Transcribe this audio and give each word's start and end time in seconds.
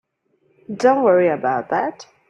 Don't 0.77 1.03
worry 1.03 1.27
about 1.27 1.69
that. 1.69 2.07